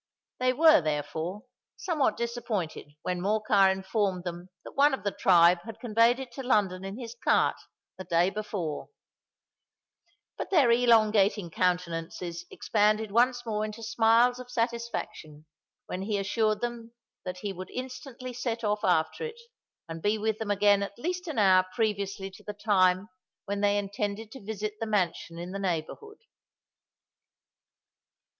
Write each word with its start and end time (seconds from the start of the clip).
They 0.39 0.51
were, 0.51 0.81
therefore, 0.81 1.43
somewhat 1.77 2.17
disappointed 2.17 2.93
when 3.03 3.21
Morcar 3.21 3.69
informed 3.69 4.23
them 4.23 4.49
that 4.65 4.71
one 4.71 4.95
of 4.95 5.03
the 5.03 5.11
tribe 5.11 5.59
had 5.63 5.79
conveyed 5.79 6.17
it 6.19 6.31
to 6.31 6.41
London 6.41 6.83
in 6.83 6.97
his 6.97 7.13
cart 7.23 7.55
the 7.99 8.03
day 8.03 8.31
before; 8.31 8.89
but 10.39 10.49
their 10.49 10.71
elongating 10.71 11.51
countenances 11.51 12.45
expanded 12.49 13.11
once 13.11 13.45
more 13.45 13.63
into 13.63 13.83
smiles 13.83 14.39
of 14.39 14.49
satisfaction 14.49 15.45
when 15.85 16.01
he 16.01 16.17
assured 16.17 16.61
them 16.61 16.93
that 17.23 17.37
he 17.41 17.53
would 17.53 17.69
instantly 17.69 18.33
set 18.33 18.63
off 18.63 18.83
after 18.83 19.23
it, 19.23 19.39
and 19.87 20.01
be 20.01 20.17
with 20.17 20.39
them 20.39 20.49
again 20.49 20.81
at 20.81 20.97
least 20.97 21.27
an 21.27 21.37
hour 21.37 21.67
previously 21.75 22.31
to 22.31 22.43
the 22.43 22.53
time 22.57 23.07
when 23.45 23.61
they 23.61 23.77
intended 23.77 24.31
to 24.31 24.43
visit 24.43 24.73
the 24.79 24.87
mansion 24.87 25.37
in 25.37 25.51
the 25.51 25.59
neighbourhood. 25.59 26.17